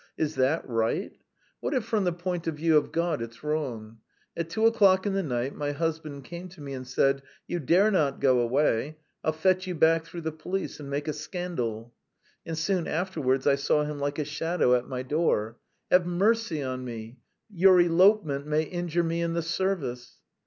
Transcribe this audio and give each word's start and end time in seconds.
Is 0.17 0.33
that 0.33 0.67
right? 0.67 1.15
What 1.59 1.75
if 1.75 1.85
from 1.85 2.05
the 2.05 2.11
point 2.11 2.47
of 2.47 2.55
view 2.55 2.75
of 2.75 2.91
God 2.91 3.21
it's 3.21 3.43
wrong? 3.43 3.99
At 4.35 4.49
two 4.49 4.65
o'clock 4.65 5.05
in 5.05 5.13
the 5.13 5.21
night 5.21 5.53
my 5.53 5.73
husband 5.73 6.23
came 6.25 6.49
to 6.49 6.59
me 6.61 6.73
and 6.73 6.87
said: 6.87 7.21
'You 7.45 7.59
dare 7.59 7.91
not 7.91 8.19
go 8.19 8.39
away. 8.39 8.97
I'll 9.23 9.31
fetch 9.31 9.67
you 9.67 9.75
back 9.75 10.05
through 10.05 10.21
the 10.21 10.31
police 10.31 10.79
and 10.79 10.89
make 10.89 11.07
a 11.07 11.13
scandal.' 11.13 11.93
And 12.47 12.57
soon 12.57 12.87
afterwards 12.87 13.45
I 13.45 13.53
saw 13.53 13.83
him 13.83 13.99
like 13.99 14.17
a 14.17 14.25
shadow 14.25 14.73
at 14.73 14.87
my 14.89 15.03
door. 15.03 15.59
'Have 15.91 16.07
mercy 16.07 16.63
on 16.63 16.83
me! 16.83 17.19
Your 17.47 17.79
elopement 17.79 18.47
may 18.47 18.63
injure 18.63 19.03
me 19.03 19.21
in 19.21 19.33
the 19.33 19.43
service.' 19.43 20.17